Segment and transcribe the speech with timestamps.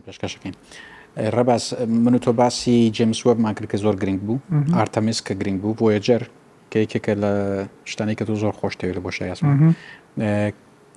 [0.00, 0.54] پێشکەشەکەین.
[1.34, 4.38] ڕەباس من و تۆ باسی جێمس وەبمان کرد کە زۆر گرنگ بوو
[4.78, 6.22] ئارتەمیس کە گرنگ بوو بۆ یەجەر
[6.70, 7.32] کە یەکێکە لە
[7.90, 9.56] شتانی کە تۆ زۆر خۆشتەوێت لە بۆشە یاسمان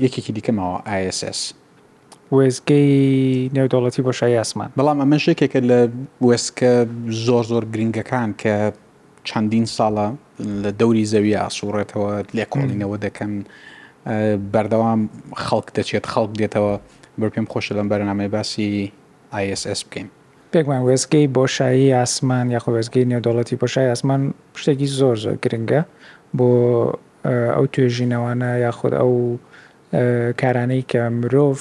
[0.05, 0.77] یەکێکی دیکەمەوە
[1.09, 1.39] ISS
[2.35, 5.79] وێزگەی نێودوڵەتی بۆشە یاسمان بەڵام ئەمە شێکێکە لە
[6.27, 6.71] وێسکە
[7.26, 8.55] زۆر زۆر گرنگەکان کە
[9.27, 10.07] چەندین ساڵە
[10.63, 13.34] لە دەوری زەوی ئاسوڕێتەوە لێکۆڵینەوە دەکەن
[14.54, 15.01] بەردەوام
[15.45, 16.76] خەڵک دەچێت خەڵک دێتەوە
[17.20, 18.91] بەر پێم خۆشە لەم بەرنامەی باسی
[19.54, 20.08] ISS بکەین
[20.54, 24.21] پێکمان وێزگەی بۆشایی ئاسمان یاخ وێزگەی نێودوڵەتی بۆشای ئاسمان
[24.62, 25.81] شتێکی زۆر زۆر گرنگە
[26.38, 26.48] بۆ
[27.55, 29.13] ئەو توێژینەوانە یاخود ئەو
[30.41, 31.57] کارانەی کە مرۆڤ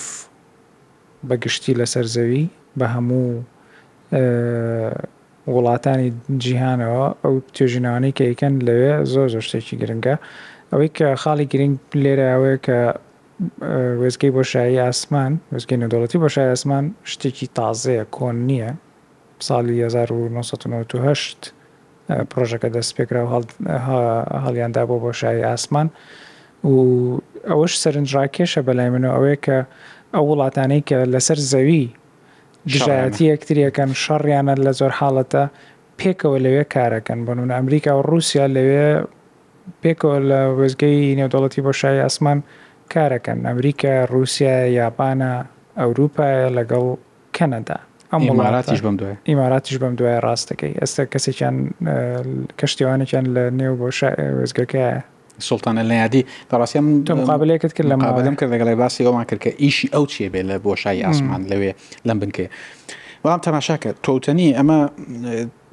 [1.29, 2.45] بە گشتی لەسەر زەوی
[2.79, 3.29] بە هەموو
[5.55, 6.11] وڵاتانی
[6.43, 10.15] جیهانەوە ئەو توێژینەوانەی کە یکەن لەوێ زۆر زۆر شتێکی گرنگە
[10.71, 12.79] ئەوەی کە خاڵی گرنگ لێرە ئەوەیە کە
[14.01, 18.71] وێزگەی بۆ شایی ئاسمان وێزگەی نەدەوڵەتی بۆ شای ئاسمان شتێکی تازەیە کۆن نییە
[19.47, 21.53] ساڵی 1998
[22.31, 23.31] پرۆژەکە دەست پێکرا و
[24.45, 25.87] هەڵیاندا بۆ بۆ شایی ئاسمان
[26.65, 26.73] و
[27.51, 29.59] ئەوەش سەرنجڕاکێشە بەلای منەوە ئەوەیە کە
[30.15, 31.83] ئەو وڵاتانەی کە لەسەر زەوی
[32.73, 35.45] دژایەتی یەکتریەکەن شەڕیانە لە زۆر حاڵەتە
[36.01, 38.89] پێکەوە لەوێ کارەکەن بۆ نون ئەمریکا و رووسیا لەوێ
[39.83, 42.39] پێکەوە لە وێزگەی نێودوڵەتی بۆ شای ئاسمان
[42.91, 45.31] کارەکەن ئەمریکا رووسیا یاپانە
[45.81, 46.85] ئەوروپایە لەگەڵ
[47.37, 47.77] کەنەدا
[48.13, 51.57] ئەم وڵاتیش بم دوێ ئیماراتیش بم دوای ڕاستەکەی ئێستا کەسێکیان
[52.61, 53.89] کەشتیوانێکیان لە نێو بۆ
[54.41, 54.91] وێزگەکەیە
[55.49, 59.89] سلتانە لەیادی دەڕاستی من مقابلەکەت کرد لە مقابلم کرد لەگەڵی باسی ئەومان کرد کە ئیشی
[59.95, 61.73] ئەو چیە بێ لە بۆشایی ئاسمان لەوێ
[62.09, 62.47] لەم بنکێ
[63.23, 64.79] بەڵام تەماشاکە تۆتەنی ئەمە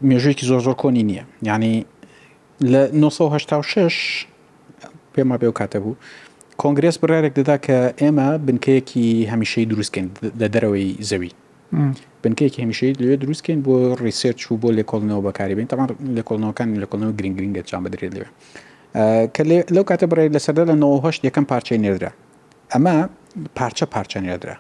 [0.10, 1.86] مێژویکی زۆر زۆر کۆنی نییە ینی
[2.64, 3.92] لە 1970
[5.14, 5.96] پێما بێ و کاتە بوو
[6.64, 10.08] کۆنگرس بڕارێک دەدا کە ئێمە بنکەیەکی هەمیشەی دروستکەین
[10.42, 11.32] لە دەرەوەی زەوی
[12.24, 16.88] بنکەیەکی هەمیشەی لێ دروستکەین بۆ ڕیسێرچ و بۆ لێ کۆڵنەوە بەکاربین تاوان لە کۆڵنەوەکان لە
[16.92, 18.26] کۆڵنەوە گرنگرینگە چا بدرێت لێ
[19.36, 19.44] کە
[19.76, 22.12] لەو کاتە بڕێ لەسەردا لە 1970 یەکەم پارچەی نێدرا
[22.74, 22.96] ئەمە
[23.58, 24.56] پارچە پارچە نێدرا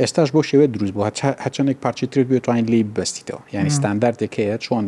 [0.00, 1.04] ئێستاش بۆ شێوێ دروست بوو
[1.44, 4.84] هەچەندێک پارچی تر بێتوانین لی بەستیتەوە ینی ستانداردێک هەیە چۆن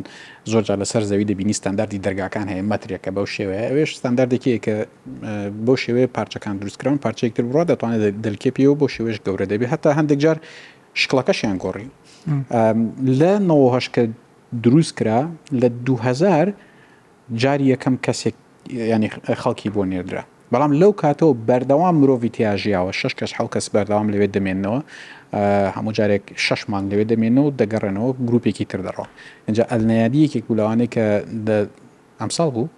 [0.52, 4.74] زۆرجار لەسەر زەوی دەبینی ستانداردی دەرگاکان هەیە مەترێکە بەو شێوەیە ئەوێش ستانداردێکی کە
[5.66, 10.38] بۆ شێوەیە پارچەکان دروستکراون پارچێکتر بڕات دەتوانێت دەلکێپیەوە بۆ شێوێش گەورە دەبێت هەتا هەندێک جار
[11.00, 11.86] شکڵەکەشیان گۆڕی
[13.20, 14.02] لە 90 کە
[14.64, 15.20] دروست کرا
[15.60, 16.52] لە 2000
[17.42, 18.34] جاری یەکەم کەسێک
[18.94, 19.08] ینی
[19.42, 24.28] خەڵکی بۆ نێردرا بەڵام لەو کاتەوە بەردەوام مرۆڤ تیاژیاوە شش کەس حو کەس بەردەوام لەوێ
[24.36, 24.78] دەمێنەوە
[25.76, 29.06] هەموو جارێک شش مانگ لەوێ دەمێنەوە و دەگەڕێنەوە گروپێکی تر دەڕەوە
[29.48, 31.06] اینجا ئەلنەیادیەکێک بولوانێک کە
[32.20, 32.68] ئەمساڵ بوو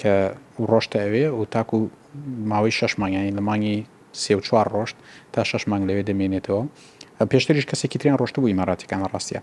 [0.00, 0.14] کە
[0.70, 1.76] ڕۆشتە ئەوێ و تاکو
[2.50, 3.76] ماوەی شش مانگانی لە مانگی
[4.22, 4.96] سێ و چوار ڕۆشت
[5.32, 6.62] تا شش مانگ لەوێ دەمێنێتەوە
[7.30, 9.40] پێشتریش کەسێکی تریان ڕۆشت بوو ئماراتەکان ڕاستە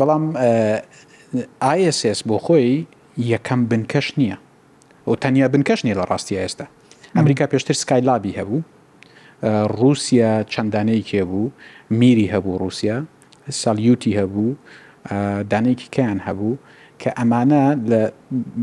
[0.00, 0.22] بەڵام
[1.80, 2.70] ISS بۆ خۆی
[3.32, 4.36] یەکەم بنکەش نییە
[5.10, 6.66] و تەنیا بنکەش نیە لە ڕاستی ئێستا
[7.16, 8.60] ئەمریکا پێشتر سکایلابی هەبوو
[9.80, 11.48] رووسیا چەندانەیەکێ بوو
[12.00, 12.96] میری هەبوو رووسیا
[13.62, 14.48] سالیوتی هەبوو
[15.50, 16.54] دانەیەکی کیان هەبوو
[17.02, 18.00] کە ئەمانە لە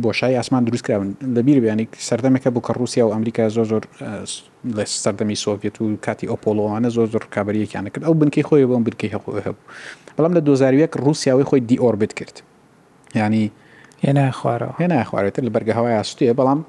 [0.03, 3.84] بۆشای ئاسمان دروستکراون لەبییر بیانی سەردەمەکە بوو کە رووسیا و ئەمریکا زۆ زۆر
[4.78, 9.09] لە سەردەمی سۆڤێت و کاتی ئۆپۆلۆوانە زۆر زۆر کابریەکیانە کرد ئەو بنکەی خۆی بۆم بنکەی
[9.16, 9.53] هەبوو
[10.18, 12.38] بەڵام لە 2001 رووسیاوی خۆی دیئۆربت کرد
[13.16, 13.52] ینی
[14.06, 16.59] هێناخوارەوە هێناخوارێتتر لە بەرگە هەوای ئاستێ بەڵام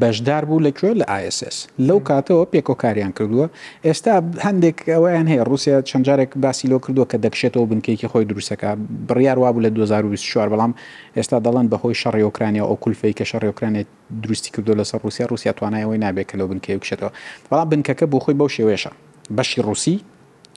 [0.00, 3.46] بەشدار بوو لەکوێ لە ئایسس لەو کاتەوە پێکۆکاریان کردووە
[3.86, 4.14] ئێستا
[4.46, 8.70] هەندێک ئەویان هەیە رووسیا چەندجارێک باسی لۆ کردووە کە دەکشێتەوە بنکەیەکی خۆی دروستەکە
[9.08, 10.72] بڕیار وابوو لە 2024 بەڵام
[11.16, 13.86] ئێستا دەڵەن بەهۆی شەڕیۆکرانیا ئەو کولفەی کە شەڕیۆکرانێت
[14.22, 17.10] دروستی کردو لەسەر رووسیا رووسیا توانایەوەی نابێت کە لەو بنکەی بکشێتەوە
[17.52, 18.90] بەڵام بنکەکە بۆ خۆی بەو شێوێشە
[19.36, 19.96] بەشی رووسی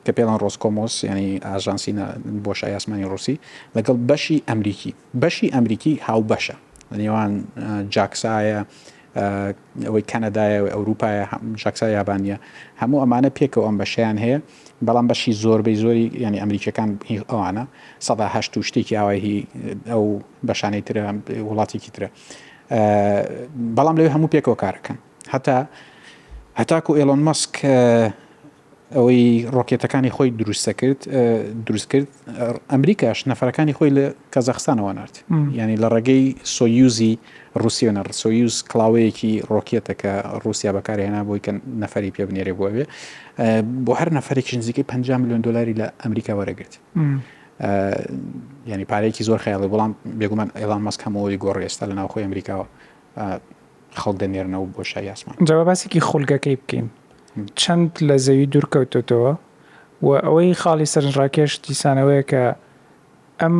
[0.07, 1.92] کە پێڵان ڕۆسکۆمۆس ینی ئاژانسی
[2.45, 3.36] بۆشای ئاسمانی ڕوسی
[3.75, 4.92] لەگەڵ بەشی ئەمریکی
[5.24, 6.56] بەشی ئەمریکی هاو بەشە
[7.01, 7.31] نێوان
[7.95, 8.59] جاکسایە
[9.88, 11.24] ئەوەی کەنەدایە و ئەوروپایە
[11.63, 12.36] ژاکسای یابانە
[12.81, 14.39] هەموو ئەمانە پێکەوە ئەم بەشیان هەیە
[14.88, 16.89] بەڵام بەشی زۆربەی زۆری ینی ئەمریکەکان
[17.31, 17.65] ئەوانە
[18.07, 19.38] سەداهشت و شتێکی ئاوایی
[19.92, 20.04] ئەو
[20.48, 21.01] بەشانەی ترە
[21.50, 22.07] وڵاتێکی ترە
[23.77, 24.98] بەڵام لەوێ هەموو پێکەوە کارەکەن
[25.33, 25.57] هەتا
[26.59, 27.54] هەتاکو ئێلۆن مەسک
[28.95, 31.00] ئەوەی ڕۆکێتەکانی خۆی دروستە کرد
[31.66, 32.07] دروست کرد
[32.72, 35.16] ئەمریکاش نەفرەکانی خۆی لە کەزەخستانەوە نرد
[35.62, 36.24] ینی لە ڕێگەی
[36.56, 37.13] سۆیوزی
[37.62, 40.13] رووسیۆنەر سۆیوز کلااوەیەکی ڕۆکێتەکە
[40.44, 41.51] رووسیا بەکارهێنا بۆی کە
[41.81, 42.84] نەفری پێ بنێرێ بووەوێ
[43.86, 46.74] بۆ هەر نەفرێکی نزیکەی 5 میلیۆن دلاری لە ئەمریکا وەرەگرت.
[48.72, 52.66] ینی پارێکی زۆر خەیاڵی بەڵام بێگومان ئێڵان مەسک هەمەوەی گۆڕ ئێستا لە ناوخۆی ئەمریکاوە
[54.01, 56.88] خەڵ دەنێرنەوە بۆ شای یاسمان جاوە باسێکی خولگەکەی بکەین
[57.62, 59.31] چەند لە زەوی دوورکەوتێتەوە
[60.01, 62.44] و ئەوەی خاڵی سەرنجڕاکێش دیسانەوەی کە
[63.42, 63.57] ئەم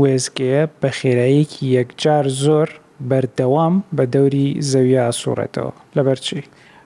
[0.00, 2.68] وێزگەیە بە خێراییەکی یەکجار زۆر
[3.10, 6.40] بەردەوام بە دەوری زەویە ئاسوورێتەوە لەبەرچی.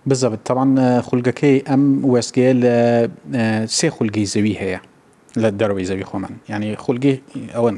[0.08, 0.72] بزەبت تەوان
[1.06, 1.82] خولگەکەی ئەم
[2.12, 2.74] وەسگەیە لە
[3.78, 4.80] سێ خولگی زەوی هەیە
[5.42, 7.14] لە دەروی زەوی خۆمان ینی خولگی
[7.56, 7.70] ئەوە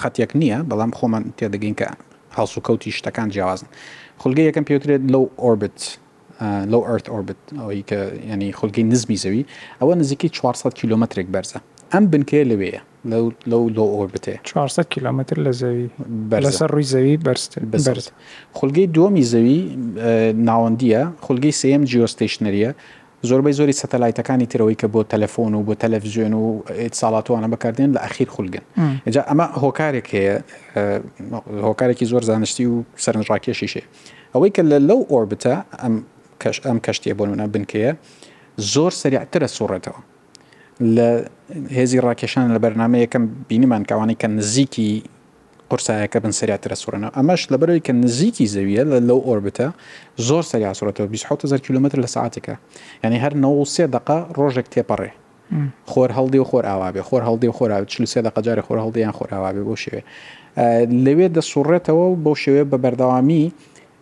[0.00, 1.86] خەتێک نییە بەڵام خۆمان تێدەگەین کە
[2.36, 3.68] هەڵسوکەوتی شتەکان جیاوازن
[4.22, 5.78] خولگەی یەکەم پێوترێت لەو ئۆربت
[6.42, 7.98] لەو ئەرت ئۆربت ئەوەی کە
[8.32, 9.44] ینی خلگەی نزمی زەوی
[9.82, 11.58] ئەوە نزیکی 400 کیلومترێک بەرزە
[11.94, 13.32] ئەم بنکێ لەوەیە لەو
[13.76, 15.84] لۆ ئۆربێ 400 کیلومتر لە زەوی
[16.30, 18.06] بەسەر ڕووی زەوی بەرز
[18.58, 19.58] خولگەی دووەمی زەوی
[20.48, 22.70] ناوەندیە خولگەی سم جیۆستیشنەریە
[23.30, 26.62] زۆربەی زۆری سەتەلایتەکانی ترەوەی کە بۆ تەلەفۆن و بۆ تەلەڤزیۆن و
[27.00, 28.64] ساڵاتوانە بەکاردێن لە ئەخیر خولگن
[29.06, 30.36] ئەجا ئەمە هۆکارێک هەیە
[31.66, 33.82] هۆکارێکی زۆر زانشتی و سەرنجڕاکێشیشێ
[34.34, 35.94] ئەوەی کە لە لەو ئۆربتە ئەم
[36.46, 37.90] کەش ئەم کەشتیە بۆ منە بنکەیە
[38.72, 40.00] زۆر سریعترە سوڕێتەوە
[40.96, 41.08] لە
[41.76, 44.90] هێزی ڕاکێشان لە بەرنامە یەکەم بینیمان کاوانی کە نزیکی
[45.70, 49.66] قرسایەکە بن سریاترە سوورنەوە ئەمەش لە بەرەوەی کە نزیکی زەویە لە لەو ئۆربتە
[50.28, 52.54] زۆر سریاسوورەتەوە 26 کیلومتر لە ساعتێکە
[53.04, 55.12] یعنی هەر 93 دقا ڕۆژێک تێپەڕێ
[55.92, 59.74] خۆر هەڵدی و خۆر ئاوابێ خۆر هەڵدی و خۆراوی چلوسێ دقەجارێ خۆر هەڵدییان خۆراوابێ بۆ
[59.82, 60.00] شێوێ
[61.04, 63.44] لەوێ دەسوڕێتەوە بۆ شێوێ بە بەردەوامی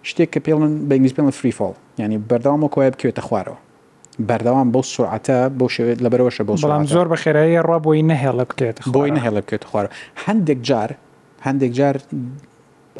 [0.09, 3.57] شتێک کە پێڵن بەنگلیس پێڵن فریفۆڵ ینی بەرداوامە کۆە بکوێتە خوارەوە
[4.29, 8.45] بەرداوام بەو سوعاتە بۆ شێوێت لە بەرەوەشە بۆ بەڵام زۆر بە خێرایی ڕا بۆی نەهێڵە
[8.51, 9.89] بکرێت بۆی نەهێڵە بکرێت خوارە
[10.25, 10.91] هەندێک جار
[11.47, 11.97] هەندێک جار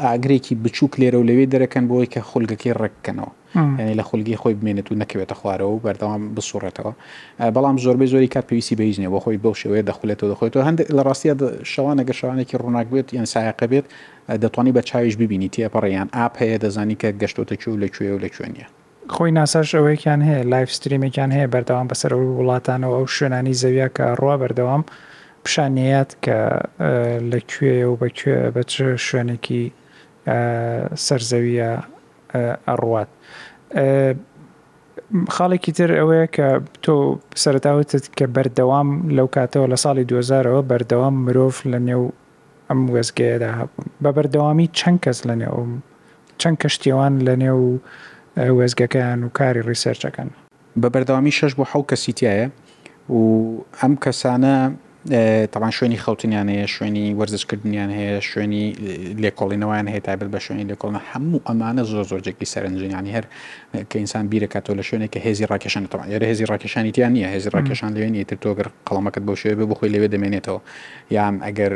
[0.05, 4.93] ئاگرێکی بچووک لێرە و لەوێ دەرەکەن بۆی کە خولگەکەی ڕێککەنەوە ینی لە خولگی خۆی بمێنێت
[4.93, 6.93] و نەکەوێتە خوارەوە و بەردەوام بسوڕێتەوە
[7.55, 11.35] بەڵام زۆربەی زۆری کات پێویستی بەیزنێ بۆ خۆی بەو شێوەیە دەخولێتەوە دەخۆێتەوە هەند لە ڕاستیە
[11.73, 13.85] شەوانەگە شوانێکی ڕووناک بێت یان سایقە بێت
[14.43, 18.65] دەتوانانی بە چاویش ببینی تێپەڕیان ئاپ هەیە دەزانی کە گەشتۆتە چی و لەکوێ و لەکوێنە.
[19.15, 24.37] خۆی ناساش ئەوەیەکیان هەیە لایف ستریمێکیان هەیە بەردەوام بەسەر وڵاتانەوە ئەو شوێنانی زەویە کە ڕوا
[24.43, 24.83] بەردەوام
[25.45, 26.39] پیشانەیەات کە
[27.33, 28.63] لەکوێ و بەکوێ بە
[29.07, 29.65] شوێنێکی
[31.07, 31.73] سەرزەویە
[32.67, 33.09] ئەڕوات
[35.35, 36.49] خاڵێکی تر ئەوەیە کە
[36.85, 36.95] تۆ
[37.43, 42.05] سەرتاوتت کە بەردەوام لەو کاتەوە لە ساڵی 2000ەوە بەردەوام مرۆڤ لە نێو
[42.69, 45.59] ئەم وەزگەیەدا هەبوون بە بەردەوامی چەند کەس لە نێو
[46.41, 47.63] چەند کەشتێوان لە نێو
[48.59, 50.29] وێزگەکەیان و کاری ڕیسەرچەکەن
[50.83, 52.49] بە بەردەوامی شش بۆ حو کەسیتیایە
[53.15, 53.19] و
[53.81, 54.57] ئەم کەسانە
[55.53, 58.65] تاوان شوێنی خەوتنیان هەیە شوێنی وەرزشکردنیان هەیە شوێنی
[59.23, 63.25] لێکۆڵینەوەیان هەیە تایبەت بە شوێنی لێکۆڵنا هەموو ئەمانە زۆر زۆرجێکی سەرنجینیانی هەر
[63.91, 67.51] کە ئینسان بیرەکاتەوە لە شوێنێک کە هێزی ڕاکێشان تەوان یارە هێزی ڕاکێشانی تیان نیە هێزی
[67.55, 70.61] ڕاکێشان لەوێن یتر تۆگەر قەڵەمەکەت بەو شوێ بخۆی لەوێ دەمێنێتەوە
[71.17, 71.73] یان ئەگەر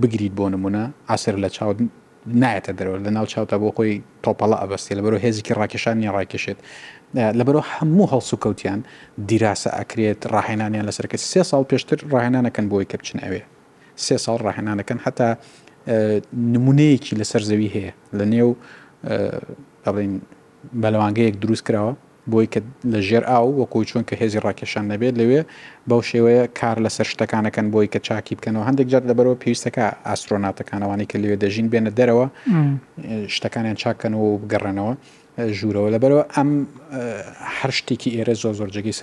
[0.00, 1.78] بگریت بۆ نمونە ئاسر لە چاود
[2.34, 3.94] نایەتە دەرەوە لە ناو چاوتە بۆ خۆی
[4.24, 6.58] تۆپەڵە ئەبستی لە بەرەوە هێزیکی ڕاکێشانی ڕاکێشێت
[7.38, 8.80] لە بەرەوە هەموو هەڵسوکەوتیان
[9.28, 13.42] دیراسە ئەکرێت ڕاهێنانیان لەسەرکە سێ ساڵ پێشتر ڕاهێنانەکەن بۆی کە بچن ئەوێ
[14.04, 15.28] سێ ساڵ ڕاهێنانەکەن هەتا
[16.54, 18.50] نمونەیەکی لەسەر زەوی هەیە لە نێو
[19.84, 20.12] بڵین
[20.82, 21.92] بەلەوانگەیەک دروست کراوە
[22.34, 22.60] بۆی کە
[22.92, 25.40] لە ژێر ئاو وەکوی چۆن کە هێزی ڕاکێشان نەبێت لەوێ
[25.88, 31.16] بەو شێوەیە کار لەسەر شتەکانەکەن بۆی کە چاکی بکەنەوە هەندێک جار لەبەرەوە پێویستەکە ئاسترۆناتەکانەوانی کە
[31.22, 32.26] لەوێ دەژین بێنە دەرەوە
[33.34, 34.92] شتەکانیان چاکەنەوە و بگەڕێنەوە
[35.58, 36.50] ژوورەوە لەبەرەوە ئەم
[37.56, 38.94] هەر شتێکی ئێرە زۆ زۆر جگەی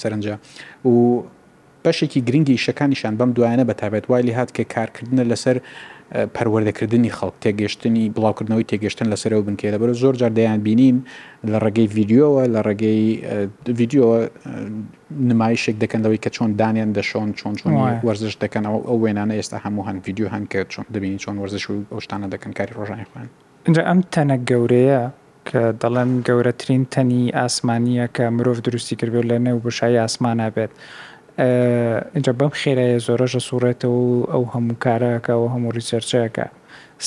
[0.00, 0.34] سەرنجە
[0.90, 0.94] و
[1.86, 5.56] بەشێکی گرنگی شەکانیشان بەم دوایەنە بە تابێت وایلی هات کە کارکردنە لەسەر
[6.36, 10.96] پەروەردەکردنی خەڵک تێگەشتنی بڵاوکردنەوەی تێگەشتن لەسەرەوە بنکێ دەبەر زۆر جاردەیان بینین
[11.52, 13.02] لە ڕێگەی ویددیوەوە لە ڕێگەی
[13.78, 14.18] ویددیوەوە
[15.30, 17.72] نمایشێک دەکەنەوەی کە چۆن دانیان دەشۆن چۆن چۆن
[18.06, 21.72] وەرزش دەکەنەوە ئەو وێنانە ئێستا هەموو هەن ویددیو هەن کە چۆن دەبینی چۆن وەرزش و
[21.92, 23.28] ئەوشتانە دەکەن کاری ڕۆژانی خوێن
[23.66, 25.02] اینجا ئەم تەنە گەورەیە
[25.48, 30.72] کە دەڵێن گەورەترین تەنی ئاسمانیە کە مرۆڤ دروستی کردێت لە نێو بشایی ئاسمانە بێت.
[31.38, 36.46] اینجا بەم خێرایە زۆرەژە سوورێتەوە و ئەو هەموو کارەکەەوە هەموو ریسەرچەکە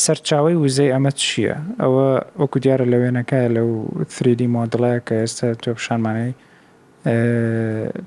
[0.03, 2.05] سەرچاوی وزەی ئەمە چییە؟ ئەوە
[2.41, 3.69] وەکو دیارە لە وێنەکەە لەو
[4.15, 6.31] 3D مۆدلەیە کە ئێستا تۆ پیششانمانەی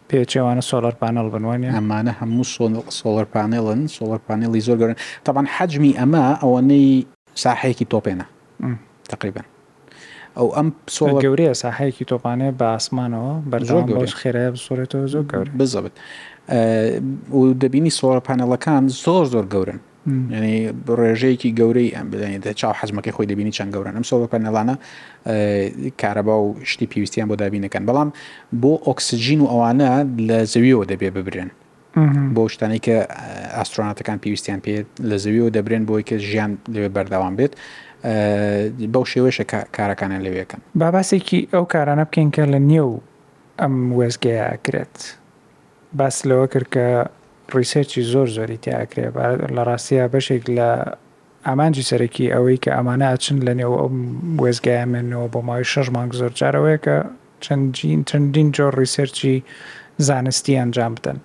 [0.09, 2.45] پێچێوانە سۆلەر پانل بنوانێ ئەمانە هەموو
[3.01, 6.89] سۆلەر پانێڵن سۆلەر پانێڵی زۆر گەورن تاوان حەجمی ئەمە ئەوەنەی
[7.45, 8.27] ساحەیەکی تۆپێنە
[9.13, 9.47] تقریبن
[10.39, 15.95] ئەو ئەم سۆڵ گەورەیە ساحەیەکی تۆپانەیە بە ئاسمانەوە بەرژۆش خێرەیە بسۆرێتەوە زۆر گەورە بزەبێت
[17.37, 19.79] و دەبینی سۆرە پانەڵەکان زۆر زۆر گەورن
[20.37, 20.59] ینی
[21.01, 24.75] ڕێژەیەکی گەورەی ئەم بدێنێتە چاو حەزمەکەی خۆی دەبینی چەند گەورن ئەم سۆڵە پەنەڵانە
[26.01, 28.09] کارەبا و شتی پێویستیان بۆ دابینەکەن بەڵام
[28.63, 29.91] بۆ ئۆکسسیجین و ئەوانە
[30.29, 31.51] لە زەویەوە دەبێ ببرێن
[32.35, 32.97] بۆ شتانی کە
[33.57, 34.75] ئاسترۆناتەکان پێویستیان پێ
[35.11, 37.55] لە زەویەوە دەبرێن بۆی کە ژیان لەوێ بەرداوام بێت
[38.93, 39.45] بەو شێوێشە
[39.77, 42.91] کارەکانە لەوێکن باباسێکی ئەو کارانە بکەین کە لە نیێو
[43.61, 44.97] ئەم وێزگەیەکرێت
[45.99, 46.85] باس لەوە کرد کە
[47.57, 49.07] ڕیسەرچی زۆر زۆری تیاکرێ
[49.57, 50.69] لە ڕاستیە بەشێک لە
[51.47, 53.89] ئامانجی سەرەکی ئەوەی کە ئەمانە ئاچن لە نێو ئەو
[54.43, 56.97] وێزگایمێنەوە بۆ ماوەی شەش مانگ زۆر جارەوەی کە
[57.45, 59.35] چەندین چەندین جۆر ڕیسەرچی
[60.09, 61.19] زانستی ئەنجام بدەن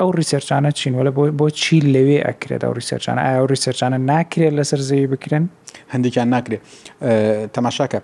[0.00, 4.52] ئەو ریسەرچانە چین وەە بۆ بۆ چی لەوێ ئەکرێت ئەو ریسەرچانە ئایا ئەو ریسەرچانە ناکرێت
[4.58, 5.44] لەسەر زەوی بکرێن
[5.92, 6.62] هەندێکیان ناکرێت
[7.54, 7.98] تەماشاکە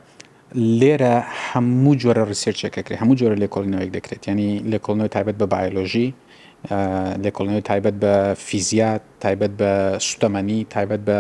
[0.80, 1.14] لێرە
[1.48, 6.08] هەموو جۆرە ریسێرچێکەکرێت هەموو جۆرە لێکۆڵینەوەیەک دەکرێت ینی لێکۆڵنەوە تایبەت بە بایۆلۆژی
[7.24, 8.12] لێکۆڵنەوەی تایبەت بە
[8.46, 9.70] فیزیات تایبەت بە
[10.08, 11.18] سوتەمەنی تایبەت بە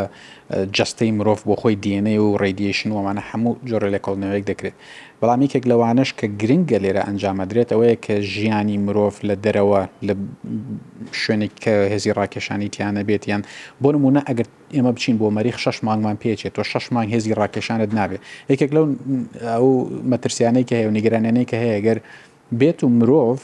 [0.76, 4.76] جستەی مرۆڤ بۆ خۆی دیێنێ و ڕێدیشن ومانە هەموو جۆرە لێکۆڵنەوەیەک دەکرێت
[5.22, 10.14] بەڵامێکێک لەوانش کە گرنگگە لێرە ئەنجامەدرێت ئەوەیە کە ژیانی مرۆڤ لە دەرەوە لە
[11.20, 13.42] شوێنێک کە هێزی ڕاکێشانی تیانە بێت یان
[13.82, 17.90] بۆ نمونە ئەگەر ئێمە بچین بۆ مەریخ شش مانگمان پێچێت تۆ شش مانگ هێزی ڕاکێشانت
[17.98, 18.20] نابێت
[18.50, 18.84] یەکێک لەو
[19.52, 19.66] ئەو
[20.10, 21.98] مەترسیانەی کە هەیە و نیگەرانێنەی کە هەیە گەر
[22.60, 23.38] بێت و مرۆڤ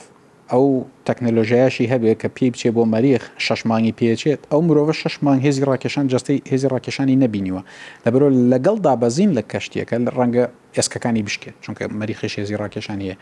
[0.52, 0.64] ئەو
[1.08, 6.38] تەکنەلۆژیاشی هەبێت کە پێی بچێ بۆ مەریخ شەشمانی پێچێت ئەو مرۆڤ شەشمان هێزی ڕاکێشان جستی
[6.50, 7.60] هێزی ڕاکێشانی نەبینیوە
[8.04, 10.44] لەبەرۆ لەگەڵ دابەزین لە کەشتیەکە لە ڕەنگە
[10.76, 13.14] ئێسکەکانی بشکێت چونکە مەریخی شێزی ڕاکێشانیە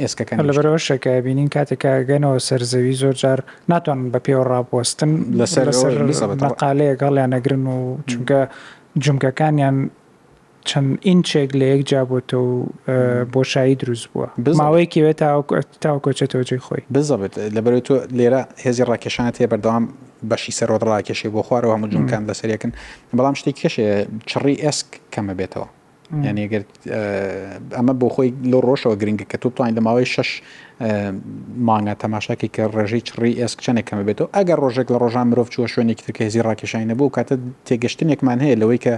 [0.00, 3.40] ئێسکەکان لەبەرەوە شەکە بینین کاتێکگەنەوە سەرزەوی زۆر جار
[3.72, 5.10] ناتوان بە پێوە ڕاپۆستن
[5.40, 5.66] لەسەر
[6.44, 7.78] مەقالەیە گەڵیان نەگرن و
[8.10, 8.38] چونکە
[9.04, 9.76] جمکەکانیان
[10.70, 12.52] چەند ئینچێک لە یەک جابۆتە و
[13.34, 15.18] بۆشایی دروست بووە بماوەیەکی بێت
[15.82, 19.84] تاو کۆچێتەوەجێ خۆی بزەبێت لەبەر تۆ لێرە هێزی ڕاکێشانات هەیە بەردەوام
[20.30, 22.72] بەشی سەرۆ ڕاکێشی بۆ خوارەوە هەموو جونکان لەسەرەکەن
[23.18, 23.88] بەڵام شتێک کێشێ
[24.30, 25.66] چڕی ئەسک کەمە بێتەوە
[26.24, 26.62] یعنی ئەگەر
[27.78, 30.30] ئەمە بۆ خۆی لۆ ڕۆژەوە گرنگگە کە تو توانین لە ماوەی شش
[31.68, 35.66] مانگە تەماشاکی کە ڕێژی چڕی ئێسک چەندێک کەمە بێتەوە ئەگەر ڕۆژێک لە ڕۆژان مرۆڤ چوە
[35.72, 37.34] شوێنێکی ترکە هێزی ڕاکێشانە بوو کاتە
[37.68, 38.94] تێگەشتنێکمان هەیە لەوەی کە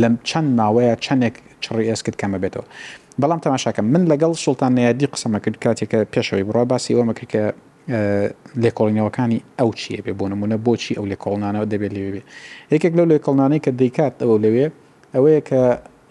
[0.00, 1.34] لە چەند ماوەیە چەندێک
[1.64, 2.64] چڕی ئێسکت کەمە بێتەوە.
[3.22, 7.42] بەڵام تەماشاکە من لەگەڵ سوڵتان نەیادی قسەمە کرد کاتێکە پێشەوەی بڕە باسی ئەوە مەکرد کە
[8.62, 12.22] لێکۆڵینەوەکانی ئەو چیە بێ بۆ نمونە بۆچی ئەو لێکۆڵنانەوە دەبێت لێوێ بێ
[12.74, 14.66] یەکێک لەو لێکۆڵنانەی کە دەیکات ئەو لەوێ
[15.14, 15.62] ئەوەیە کە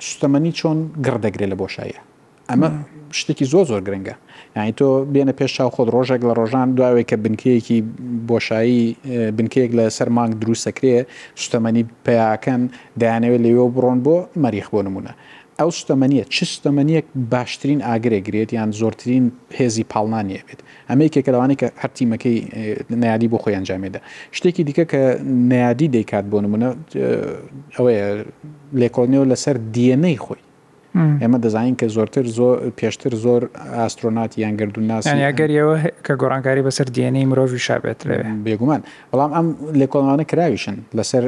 [0.08, 2.00] سوتەمەنی چۆن گڕدەگرێت لە بۆشایە
[2.50, 2.70] ئەمە
[3.20, 4.16] شتێکی زۆ زۆر گرنگە
[4.56, 7.80] یعنی تۆ بێنە پێش چاو خۆت ڕۆژێک لە ڕۆژان دواوێت کە بنکەیەکی
[8.30, 8.82] بۆشایی
[9.38, 10.96] بنکەیەک لە سەر مانگ دروستەکرێ
[11.42, 12.62] سوتەمەنی پیاکەن
[13.02, 15.14] دایانەوێت لەوێ بڕۆن بۆ مەریخ بۆ نمونە
[15.64, 21.68] حوس تەمەنیە چ تەمەنیەک باشترین ئاگرێگرێت یان زۆرترین پێزی پاڵنانیە بێت ئەمەیکێ کە لەوانی کە
[21.82, 22.38] هەرتیمەکەی
[23.02, 24.00] نایادی بۆ خۆی ئەنجامێدا
[24.38, 25.02] شتێکی دیکە کە
[25.52, 26.70] نایادی دەیکات بۆ نمونە
[27.78, 28.06] ئەوەیە
[28.82, 30.42] لێکۆلنیەوە لەسەر دیێنەی خۆی
[31.22, 33.42] ئێمە دەزانین کە زۆرتر زۆر پێشتر زۆر
[33.80, 38.82] ئاسترۆناتی یان گردون ناسیگەریەوە کە گۆڕانکاری بەسەر دیێنەی مرۆڤ شابێت لەوێ بێگومان
[39.12, 39.48] بەڵام ئەم
[39.80, 41.24] لێکۆڵانە کراویشن لەسەر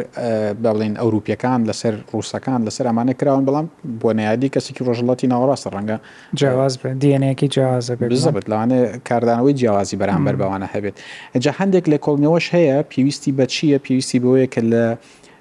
[0.65, 3.67] بڵین ئەوروپیەکان لەسەر ڕووسەکان لەسەر ئەمانە کراون بەڵام
[4.01, 5.97] بۆ نەیادی کەسێکی ڕۆژڵەتی ناوەڕاستە ڕەنگە
[6.39, 8.77] جیاواز بە دیێنەیەکی جیازە بزبت لەوانە
[9.09, 10.95] کاردانەوەی جیاوازی بەرامبەر بەوانە هەبێت
[11.35, 14.85] ئەجا هەندێک لێکۆڵنەوەش هەیە پێویستی بە چییە پێویستی بەوەیە کە لە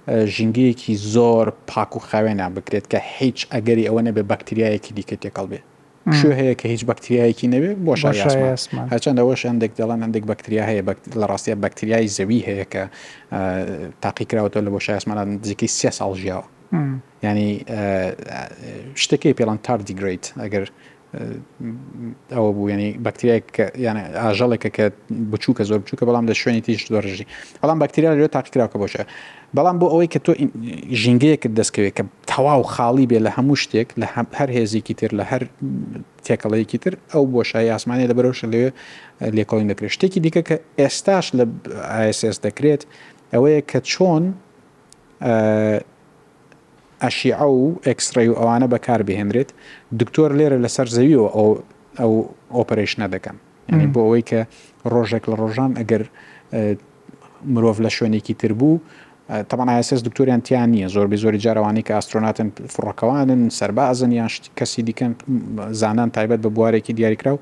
[0.08, 5.58] ژنگەیەکی زۆر پاک و خاوێنە بکرێت کە هیچ ئەگەری ئەوە نەبێ بەکتریایەکی دیکە تێکەڵ بێ
[6.20, 7.92] شو هەیە کە هیچ بەکتریایەکی نەبێ بۆ
[8.92, 10.82] هەچەند ئەوەش هەندێک دەڵان هەندێک بەکتریا هەیە
[11.20, 12.82] لە ڕاستیە بەکتریای زەوی هەیە کە
[14.02, 16.46] تاقیکراوەوە لە بۆ شایسمانە نزیکەی سێ ساڵ ژیاوە
[17.26, 17.48] ینی
[19.02, 20.64] شتەکەی پێڵان تاردیگریت ئەگەر
[22.34, 23.40] ئەوە بوو ینی بەکتریای
[23.86, 24.84] یان ئاژەڵێکە کە
[25.32, 27.26] بچووکە زۆر بچووکە بەڵام لە شوێنی تیش دۆڕژی
[27.62, 29.02] بەڵام بەکتریا لێ تاقیراکە بۆشە
[29.56, 30.32] بەڵام بۆ ئەوەی کە تۆ
[31.02, 35.42] ژینگەیەکت دەستکەوێت کە تەواو خاڵی بێ لە هەموو شتێک لە هەر هێزیکی تر لە هەر
[36.26, 38.70] تێکەڵەیەکی تر ئەو بۆشای ئاسمانی لە بەرەوشە لەوێ
[39.36, 41.44] لێکۆڵین دەکرێت شتێکی دیکە کە ئێستاش لە
[42.02, 42.82] ئاسس دەکرێت
[43.34, 44.24] ئەوەیە کە چۆن
[47.04, 49.50] ئەشیعە و ئەکسڕی و ئەوانە بەکار بهێنرێت
[50.00, 51.48] دکتۆر لێرە لەسەر زەویەوە ئەو
[52.00, 52.12] ئەو
[52.56, 53.36] ئۆپەرشنە دەکەم
[53.68, 54.40] یعنی بۆ ئەوەی کە
[54.92, 56.02] ڕۆژێک لە ڕۆژان ئەگەر
[57.54, 58.76] مرۆڤ لە شوێنێکی تر بوو
[59.48, 64.28] تەمان ئاسس دکتۆریان تیان نییە زۆربەی زۆری جارەوانی کە ئاسترۆناتن فڕەکەوانن سربازن یان
[64.58, 65.12] کەسی دیکەن
[65.80, 67.38] زانان تایبەت بە بوارێکی دیاریکرااو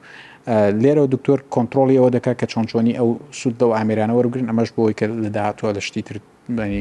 [0.83, 3.09] لێرە دکتۆر کۆنتترۆلی ئەوە دەکات کە چۆنچۆنی ئەو
[3.41, 6.17] سود دە و ئامرانە وەرگن ئەمەش بۆی کە لە داهاتوە لە شتی تر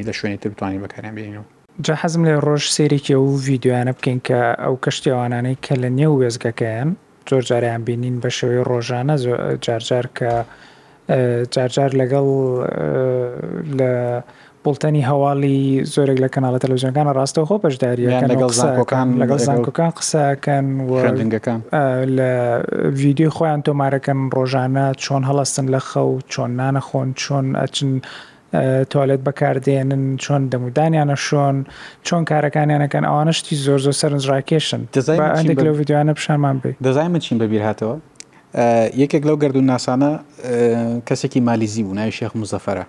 [0.08, 1.44] لە شوێنی تر بتوانانی بەکاریان بینەوە.
[1.86, 6.90] جا حەزم لێ ڕۆژ سێرێکی ئەو ڤیددیوانە بکەین کە ئەو کەشتیوانانەی کە لە نێو وێزگەکەیان
[7.30, 9.16] زۆر جاریان بینین بە شێوەی ڕۆژانە
[9.66, 10.32] جارجار کە
[11.56, 12.28] جارجار لەگەڵ
[13.80, 13.92] لە
[14.66, 15.60] بڵتەنی هەواڵی
[15.94, 21.60] زۆرێک لە کەناڵە تەلەژەکان ڕاستە خۆ پشداریەکان لەگەڵ زانکۆکان لەگەڵ زانکۆکان قساکەن وەنگەکان
[22.18, 22.30] لە
[23.02, 27.92] ویددیو خۆیان تۆمارەکەن ڕۆژانە چۆن هەڵەستن لە خەو چۆن نانەخۆن چۆن ئەچن
[28.94, 31.56] تۆلێت بەکاردێنن چۆن دەمودانیانە شۆن
[32.08, 34.82] چۆن کارەکانیانەکەن ئەوانشتی زۆر زۆر سەرنجڕاکێشن
[35.40, 37.96] هەندێک لە ویددیوانە پیشانمان بێ دەزای چین بەبییر هاتەوە
[39.02, 40.12] یەکێک لەو گردردون ناسانە
[41.08, 42.86] کەسێکی مالیزی بوو ناوی شێخ مزەفەرە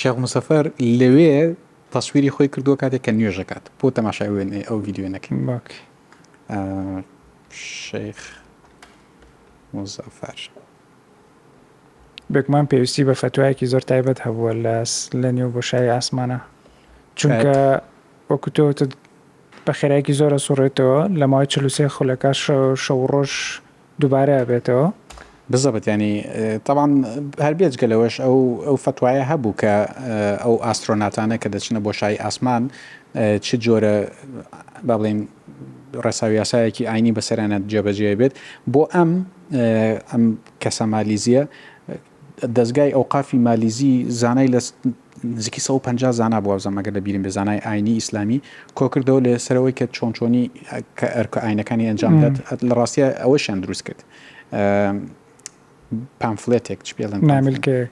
[0.00, 0.64] شێخ مسەفەر
[1.00, 1.34] لەوێ
[1.94, 5.66] تەسووری خۆی کردو کاتێک کە نوێژەکات بۆ تەماشای وێنێ ئەو یددیوێنەکەین باک
[7.84, 8.20] شێخ
[9.74, 10.38] مزەفەر
[12.32, 14.76] بێکمان پێویستی بە فەتوایەکی زۆر تایبەت هەبووە لە
[15.22, 16.38] لە نێو بۆشای ئاسمانە
[17.18, 17.56] چونکە
[18.30, 18.78] وەکوتەوەت
[19.64, 22.30] بە خێراکی زۆرە سوڕێتەوە لە ماوەی چلووسێ خولەکە
[22.84, 23.32] شەو ڕۆژ
[24.00, 24.86] دووبارە بێتەوە
[25.52, 26.12] بزەبت ینی
[26.68, 26.92] تاوان
[27.46, 28.36] هەربێت گەلەوەش ئەو
[28.66, 29.74] ئەو فتوایە هەبوو کە
[30.44, 32.62] ئەو ئاسترۆناتانە کە دەچنە بۆ شای ئاسمان
[33.16, 33.94] چ جۆرە
[34.88, 35.18] با بڵێن
[36.04, 38.32] ڕێساوی یاسایەکی ئاینی بەسەرانەت جێبەجێ بێت
[38.72, 39.10] بۆ ئەم
[40.10, 40.24] ئەم
[40.62, 41.44] کەسە مالیزیە
[42.56, 44.60] دەستگای ئەو قافی مالیزی زانای لە
[45.24, 48.42] نزیکی 150 زانا بۆ زەمەگە لە بیرم بێزانای ئاینی ئیسلامی
[48.78, 50.44] کۆکردەوە لە سەرەوەی کە چۆنچۆنی
[50.98, 52.34] کە ئەرکە ئاینەکانی ئەنجامدات
[52.68, 54.00] لە ڕاستیە ئەوە شان دروست کرد
[56.20, 56.78] پامفلێتێک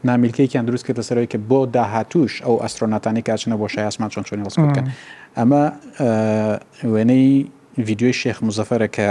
[0.05, 4.55] نامیلکەیەکیان دروست کرد لەسەرەوەی کە بۆ داهاتوش ئەو ئەسترۆناتانی کاچنە بۆ شایاسمان چۆن چۆنی لەس
[4.59, 4.85] بکەن
[5.39, 5.63] ئەمە
[6.93, 7.47] وێنەی
[7.87, 9.09] ویددیوی شێخ مزەفەرە کە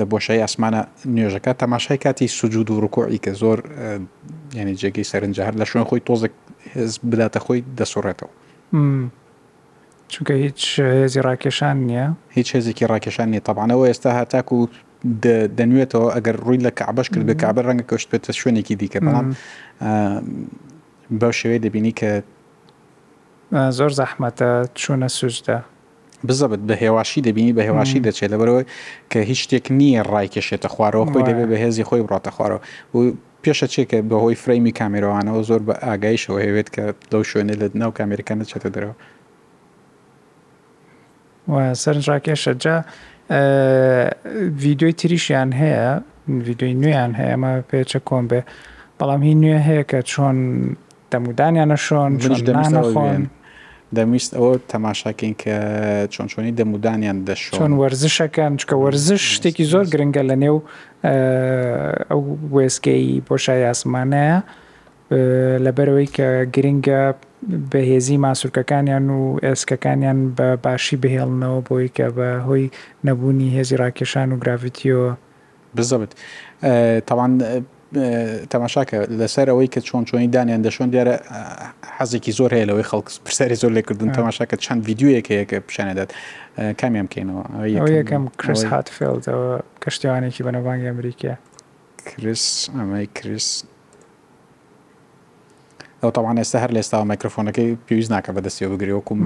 [0.00, 0.82] لە بۆشایی ئاسمانە
[1.14, 3.58] نوێژەکە تەماشای کاتی سوجود و ڕکۆی کە زۆر
[4.58, 6.32] یعنی جێگەی سەرنج هەر لە شوێن خۆی تۆزێک
[6.74, 8.30] هز بداتە خۆی دەسوڕێتەوە
[10.12, 10.60] چونکە هیچ
[11.04, 14.58] هێزی ڕاکێشان نییە هیچ هێزێکی ڕاکێشان نیە تەبانەوە ئێستا هاتاک و
[15.58, 19.26] دەنوێتەوە ئەگەر ڕووی لە کابش کرد بە کابە ڕەنگە کەشت بێتە شوێنێکی دیکە بەڵام
[21.20, 22.10] بەو شێوەیە دەبینی کە
[23.78, 24.50] زۆر زەحمەتە
[24.80, 25.58] چوونە سوشدا
[26.26, 28.62] بزەبت بە هێواشی دەبینی بە هێواشی دەچێت لەبەرەوە
[29.10, 32.60] کە هیچ شتێک نییە ڕای کێشێتە خوارەوە خۆی دەبێ بە هێزی خۆی بڕاتە خوارەوە
[32.94, 32.98] و
[33.42, 38.44] پێشە چێکە بەهۆی فرەیمی کامێرەوانەوە زۆر بە ئاگایشەوە هەیەوێت کە لەو شوێنێ لە ناو کامریکانە
[38.50, 38.94] چێتە دەرەوە
[41.82, 42.76] سەرنجڕاکێشەجا
[43.30, 45.84] ویددیوی تریشیان هەیە
[46.46, 48.40] ویددیوی نوێیان هەیە ئەمە پێچە کۆم بێ
[48.98, 50.36] بەڵام هی نوێ هەیە کە چۆن
[51.12, 52.10] دەمودانیانە شۆن
[52.76, 53.20] دەخۆن
[53.96, 55.56] دەویست ئەوە تەماشاکەین کە
[56.14, 60.56] چۆن چۆنی دەمودانیان دەشۆن چۆن وەرزشەکەن چکە وەرزش شتێکی زۆر گرنگە لە نێو
[62.10, 62.20] ئەو
[62.54, 64.38] وێسکەی بۆشای ئاسمانەیە
[65.64, 67.00] لەبەرەوەی کە گرنگە
[67.72, 72.64] بەهێزی ماسوورکەکانیان و ئێسکەکانیان بە باشی بهێڵنەوە بۆی کە بە هۆی
[73.06, 75.10] نەبوونی هێزی ڕاکێشان و گرافیتیەوە
[75.76, 76.10] بزەبت
[77.08, 77.32] تاوان
[78.52, 81.14] تەماشاکە لەسەر ئەوەی کە چۆن چۆنی دانیان دەشۆن دیارە
[81.98, 86.10] حەزێکی زۆر هەیە لەوەی خەڵک پرسیاری زۆر لێکردن تەماشاکە چەند یددیوەیەک هەیەکە پیشانەدات
[86.80, 87.42] کامیان بکەینەوە
[87.98, 89.50] یەکەم کرس هاتفلدەوە
[89.82, 91.32] کەشتیوانێکی بەنەبانگی ئەمریکا
[92.08, 92.44] کرس
[92.78, 93.48] ئەمەی کرس
[96.02, 99.18] ئەو تاوان ئێستا هەر لێستا مایکرۆفۆنەکەی پێویست ناکە بەدەستیەوە بگریوەکوم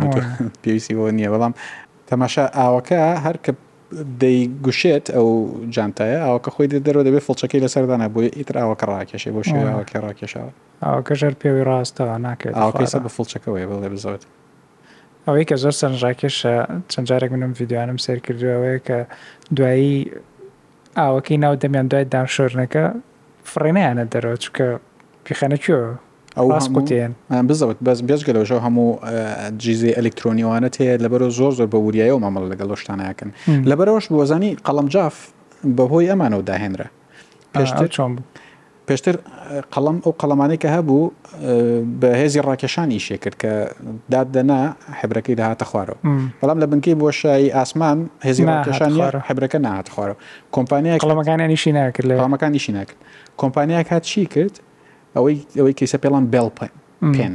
[0.63, 1.53] پێویستی بۆ نییە بەڵام
[2.11, 3.53] تەماشا ئاوەکە هەر کە
[4.23, 5.29] دەیگوشێت ئەو
[5.75, 10.51] جانتایە ئەوکە خۆی دەرەوە دەبێت فڵچەکەی لەسەردانە بۆی ئیتر ئاوەکە ڕاکێشێ بۆ شێوەکە ڕاکێشەوە
[10.87, 14.23] ئەوکە ژەر پێوی ڕاستەوە ناکرێت ئاوکەیسە بە فڵچەکەەوەی بڵێ بزەوت
[15.27, 16.55] ئەوەی کە زۆر سەرنجڕاکێشە
[16.93, 18.99] چەند جارێک منم یددیوانم سێر کردوەوەی کە
[19.57, 19.93] دوایی
[21.01, 22.85] ئاوەکەی ناو دەمیان دوای دامشۆرنەکە
[23.53, 24.67] فڕێنیانە دەرەوە چکە
[25.27, 25.91] پیخەنەکیەوە
[26.39, 28.89] بزەوت بەس بێژگەلەوەژە هەموو
[29.63, 33.31] جیزی ئەلکترۆنیوانەت هەیە لەبەرە زۆر زۆر بە وریایە و مامەڵ لەگەڵ شتانەکەن
[33.71, 35.17] لەبەرەوەش بۆزانی قەڵم جااف
[35.77, 36.89] بەهۆی ئەمانەوە داهێنرە
[37.55, 38.13] پێشتر چۆن
[38.89, 39.17] پێشتر
[39.75, 41.03] قەڵم ئەو قەڵەمانەی کە هەبوو
[42.01, 43.53] بە هێزی ڕاکێشانی شێکرد کە
[44.13, 44.61] دادەنا
[45.01, 45.99] حبرەکەی داهاتە خوارەوە
[46.41, 50.17] بەڵام لە بنکەی بۆ شایی ئاسمان هێزی ڕاکێشانی حبرەکە نهات خوارەوە
[50.57, 52.99] کۆمپانیای قەڵەمەکانیشی ناکرد لە قەڵەمەکانیشی ناکرد
[53.41, 54.55] کۆمپانیاک هات چی کرد
[55.17, 56.49] ئەوەی ئەوەی کەیسە پێڵان بێڵ
[57.15, 57.35] پێن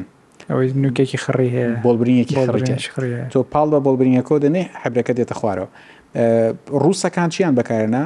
[0.50, 2.36] ئەوەی نوکێکی خڕی هەیە بۆلبرینێکی
[3.34, 5.68] تۆ پاڵ بە بۆلبرینەکۆ دەنێ حبرەکە دێتە خوارەوە
[6.84, 8.04] ڕووسەکان چیان بەکارێنە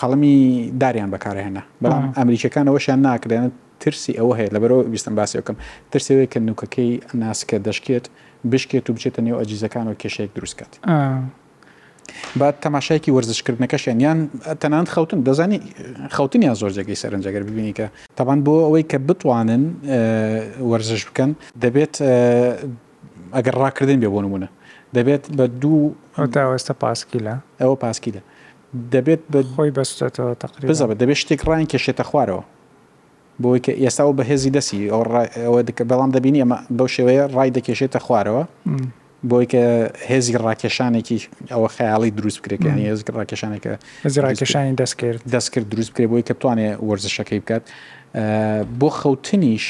[0.00, 0.36] قەڵمی
[0.82, 3.48] داریان بەکارهێنا بەڵام ئەمریکەکان ئەوەشیان ناکرێنە
[3.82, 5.56] ترسی ئەوە هەیە لە بەرەوە بیستم باسیەکەم
[5.92, 8.04] ترسەوەی کە نوکەکەی ناسکە دەشکێت
[8.52, 10.72] بشکێت و بچێتە نێو ئەجیزەکان و کێشەیەک دروستکات
[12.36, 14.18] با تەماشایکی وەرزشکردنەکەشێن یان
[14.62, 15.60] تەنان خەوتن دەزانی
[16.16, 19.64] خەوتنیان زۆر جێگەی سەرنجەگەر ببینی کە تاوان بۆ ئەوەی کە بتوانن
[20.70, 21.30] وەرزش بکەن
[21.62, 21.94] دەبێت
[23.36, 24.48] ئەگەر ڕاکردن بێ بۆ نمونە
[24.96, 25.82] دەبێت بە دوو
[26.52, 28.22] ئێستا پاسکیلە ئەوە پاسکیلە
[28.94, 32.44] دەبێت بە خۆی بەستێتەوە تقریبە دەبێت شتێک ڕان کێشێتە خوارەوە
[33.42, 35.58] بۆی کە ئێستا و بەهێزی دەسی ئەوە
[35.90, 38.44] بەڵام دەبینی ئەمە بەو شێوەیە ڕای دەکێشێتە خوارەوە
[39.26, 41.18] بۆی کە هێزی ڕاکێشانێکی
[41.50, 43.72] ئەوە خەیاڵی دروست بکرێتکە هێز ڕاکێشانێکە
[44.04, 47.62] هێزی ڕاکێشانی دەستکرد دەستکرد دروست بکرێت بۆی کە توانێ وەرزشەکەی بکات
[48.80, 49.66] بۆ خەوتنیش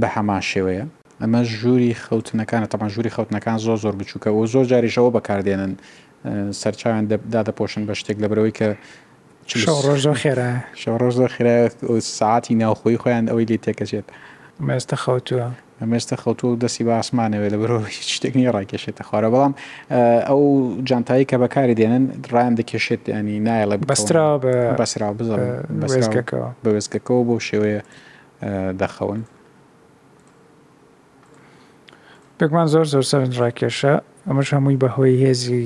[0.00, 0.84] بە هەما شێوەیە
[1.22, 5.72] ئەمە ژووری خەوتنەکانە تەمان ژووری خەوتنەکان زۆ زۆر بچووکە و زۆر جاریشەوە بەکاردێنن
[6.60, 8.68] سەرچاویان دادەپۆشن بە شتێک لەبەرەوەی کە
[9.86, 10.50] ڕۆژ زۆر خێرا
[10.82, 11.56] شەڕۆژ زۆر خێرا
[12.18, 14.06] ساعتی ناوخۆی خۆیان ئەوەی لێ تێکەچێت
[14.66, 15.48] مەستە خەوتووە.
[15.82, 19.52] ئەمێستا خەوتو دەستی بە ئاسمانەوێ لە بەرەوە هیچ شتێکنی ڕاکێشێتە خوارە بەڵام
[20.28, 20.40] ئەو
[20.88, 24.28] جانتایی کە بەکاری دێنن ڕان دەکێشێت ینی نایە لە بەسترا
[24.80, 25.40] بەسرا بزڵ
[26.64, 27.80] بەوێزگەکەەوە بۆ شێوەیە
[28.80, 29.20] دەخەون
[32.38, 33.94] پێکمان زۆر زۆر سەرنج ڕاکێشە
[34.28, 35.64] ئەمەش هەمووی بەهۆی هێزی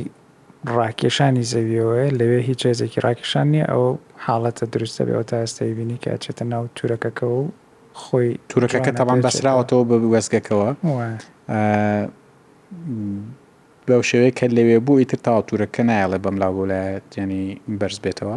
[0.76, 3.85] ڕاکێشانی زەویەوەی لەوێ هیچ هێزێکی ڕاکێشانی ئەو
[4.24, 7.38] حاڵەتە دروستە بێەوە تا ئێستای بینی کە ئەچێتە ناو تورەکەەکە و
[8.02, 10.70] خۆی تورکەکە تەوان بەسراوەتەوە بە وەزگەکەوە
[13.88, 17.44] بەو شێوەیە کە لەوێ بوو ئیتر تاوا تورەکە نایڵێ بەم لاو وڵایەت ینی
[17.78, 18.37] بەرز بێتەوە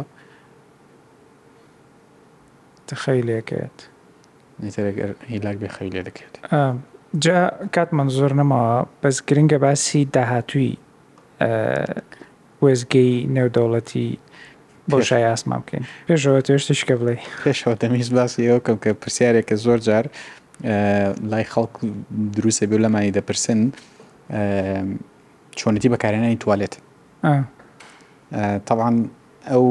[3.02, 3.76] خەیلێکێت
[5.32, 6.34] هیلاک بێ خەیلێ دەکێت
[7.24, 7.38] جا
[7.74, 10.72] کات منزۆر نەماوە بەس گرنگە باسی داهاتووی
[12.64, 14.08] وێزگەی نێودەوڵەتی
[14.90, 20.04] بۆ شای ئاسما بکەین پێشەوە توێشتشکە بڵێ پێشەوە دەمیز باسی ئەوکەم کە پرسیارێکە زۆر جار
[21.30, 21.74] لای خەڵک
[22.36, 23.60] دروستە بێ لەمانی دەپرسن
[25.58, 26.74] چۆنەتی بەکارێنانی توالێت
[28.66, 28.96] تاوان
[29.50, 29.66] ئەو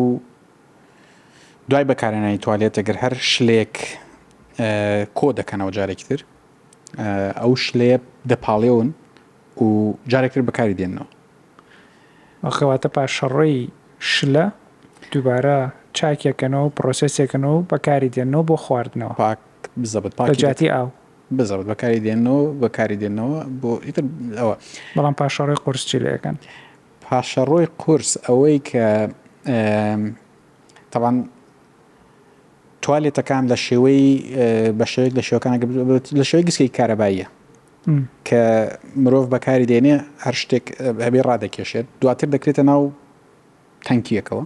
[1.69, 3.75] دوای بەکارێنانی توالێت ئەگەر هەر شلێک
[5.19, 6.21] کۆ دەکەنەوە جارێکی تر
[7.41, 7.93] ئەو شلێ
[8.29, 8.87] دەپاڵێون
[9.63, 11.07] و جارێکتر بەکاری دێنەوە
[12.45, 13.59] ئەخەواتە پاشەڕێی
[14.13, 14.45] شلە
[15.13, 15.59] دووبارە
[16.01, 19.37] چاکێکەنەوە پرۆسسێکنەوە بەکاری دێنەوە بۆ خواردنەوە پاک
[19.81, 20.87] بزەبت پاکجاتی ئاو
[21.37, 24.03] بزەبت بەکاری دێنەوە بەکاری دێنەوە بۆ ئیتر
[24.39, 24.53] ئەوە
[24.95, 26.35] بەڵام پاشەڕۆی قرس چیلەکەن
[27.05, 28.87] پاشەڕۆی قرس ئەوەی کە
[30.91, 31.15] تەوان
[32.83, 34.03] توالێتەکان لە شێوەی
[34.79, 35.51] بە شێوەیەک لە شێوەکان
[36.19, 37.27] لە شێوەی گسکی کارەباییە
[38.27, 38.41] کە
[39.03, 39.95] مرۆڤ بەکاری دێنێ
[40.25, 40.65] هەر شتێک
[41.05, 42.81] هەبێ ڕادەکێشێت دواتر دەکرێتە ناو
[43.87, 44.43] تەنکیەکەوە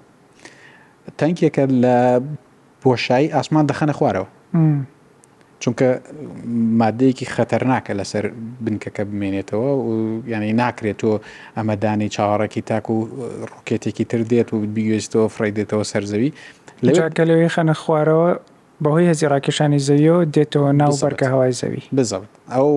[1.22, 2.00] تەنکێکە لە
[2.84, 4.30] بۆشایی ئاسمان دەخەنە خوارەوە
[5.64, 5.88] چونکە
[6.82, 8.24] مادەیەکی خەتەرناکە لەسەر
[8.66, 9.90] بنکەکە بمێنێتەوە و
[10.34, 11.12] ینی ناکرێت تۆ
[11.58, 12.98] ئەمەدانی چاوەڕێکی تاک و
[13.52, 16.30] ڕوکێتێکی تر دێت و بیگوێستەوە فڕێدێتەوە سەرزەوی
[16.86, 18.30] لەکە لەوێ خەنە خوارەوە
[18.84, 22.70] بەهۆی هەزی ڕاکێشانی زەویەوە دێتەوە ناو بەرگە هەوای زەوی بزەوت ئەو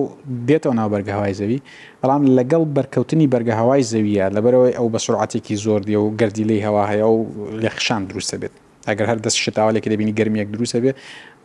[0.47, 1.57] دێتەوە ناو بەرگە هەوای زەوی
[2.01, 6.59] بەڵام لەگەڵ بەرکەوتنی بەرگە هەوای زەویە لەبەرەوەی ئەو بە سرعاتێکی زۆر دیە و گردی لی
[6.67, 7.19] هەوا هەیە و
[7.63, 8.53] لێخشان دروستە بێت
[8.89, 10.95] ئەگەر هەر دەست شتاوالێکی دەبینی گرممیەک دروستە بێت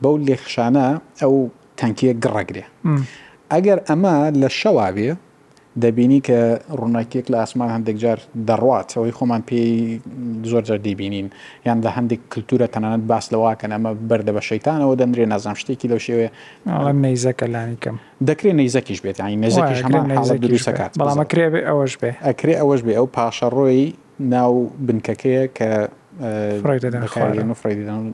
[0.03, 0.87] بەو لێخشانە
[1.23, 1.35] ئەو
[1.81, 2.65] تەنکیە گڕەگرێ
[3.53, 5.11] ئەگەر ئەمە لە شەواوێ
[5.81, 6.41] دەبینی کە
[6.81, 10.01] ڕووناکیەک لە ئاسمان هەندێک جار دەڕوات ئەوەی خۆمان پێی
[10.51, 11.29] زۆر جار دیبینین
[11.67, 15.99] یان لە هەندێک کللتورە تەنانەت باس لەواکەن ئەمە بەردە بە شەیتانەوە دەندرێ نازام شتێکی لەو
[16.07, 16.29] شێوێ
[16.71, 17.95] ئەڵم نەیزەکە لانیکەم
[18.29, 23.83] دەکرێت نەیزەکیش بێت نێزەکیش هەمان دروستکات بەڵامەکرێ ئەوەش بێ ئەکرێ ئەوەش بێ ئەو پاشەڕۆی
[24.33, 24.53] ناو
[24.87, 25.69] بنکەکەیە کە
[27.63, 28.05] فریددان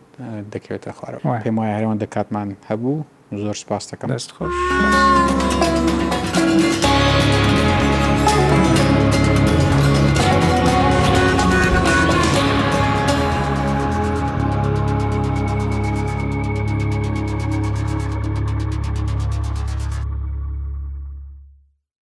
[0.54, 3.04] دەکەوێتە خوارەوە پێم وایە هەرەوەن دەکاتمان هەبوو
[3.42, 4.54] زۆر سپاس دەکەم دەست خۆش.